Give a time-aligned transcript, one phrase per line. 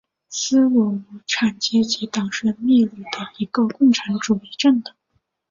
[0.31, 4.95] 秘鲁无产阶级党是秘鲁的一个共产主义政党。